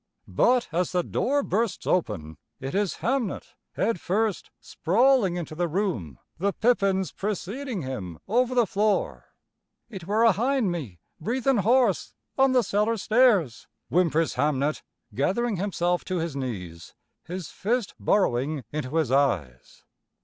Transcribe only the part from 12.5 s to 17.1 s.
the cellar stairs," whimpers Hamnet, gathering himself to his knees,